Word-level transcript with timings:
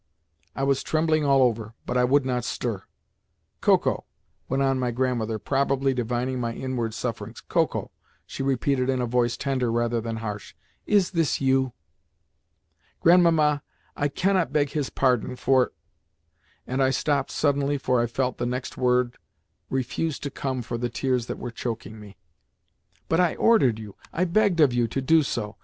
I 0.55 0.63
was 0.63 0.81
trembling 0.81 1.25
all 1.25 1.43
over, 1.43 1.75
but 1.85 1.95
I 1.95 2.05
would 2.05 2.25
not 2.25 2.43
stir. 2.43 2.81
"Koko," 3.61 4.05
went 4.49 4.63
on 4.63 4.79
my 4.79 4.89
grandmother, 4.89 5.37
probably 5.37 5.93
divining 5.93 6.39
my 6.39 6.53
inward 6.55 6.95
sufferings, 6.95 7.39
"Koko," 7.41 7.91
she 8.25 8.41
repeated 8.41 8.89
in 8.89 8.99
a 8.99 9.05
voice 9.05 9.37
tender 9.37 9.71
rather 9.71 10.01
than 10.01 10.15
harsh, 10.17 10.55
"is 10.87 11.11
this 11.11 11.39
you?" 11.39 11.73
"Grandmamma, 12.99 13.61
I 13.95 14.07
cannot 14.07 14.51
beg 14.51 14.71
his 14.71 14.89
pardon 14.89 15.35
for—" 15.35 15.71
and 16.65 16.81
I 16.81 16.89
stopped 16.89 17.29
suddenly, 17.29 17.77
for 17.77 18.01
I 18.01 18.07
felt 18.07 18.39
the 18.39 18.47
next 18.47 18.77
word 18.77 19.19
refuse 19.69 20.17
to 20.21 20.31
come 20.31 20.63
for 20.63 20.79
the 20.79 20.89
tears 20.89 21.27
that 21.27 21.37
were 21.37 21.51
choking 21.51 21.99
me. 21.99 22.17
"But 23.07 23.19
I 23.19 23.35
ordered 23.35 23.77
you, 23.77 23.95
I 24.11 24.25
begged 24.25 24.61
of 24.61 24.73
you, 24.73 24.87
to 24.87 24.99
do 25.03 25.21
so. 25.21 25.57